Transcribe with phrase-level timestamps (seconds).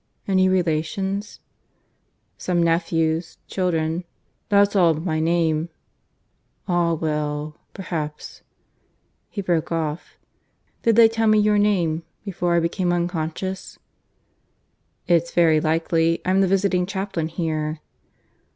[0.27, 1.41] "Any relations?"
[2.35, 4.03] "Some nephews children.
[4.49, 5.69] That's all of my name."
[6.67, 7.59] "Ah well!
[7.75, 8.41] Perhaps"
[9.29, 10.17] (He broke off).
[10.81, 13.77] "Did they tell me your name, before I became unconscious?"
[15.05, 16.19] "It's very likely.
[16.25, 17.79] I'm the visiting chaplain here."